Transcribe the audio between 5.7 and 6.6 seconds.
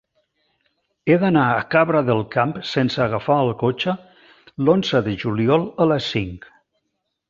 a les cinc.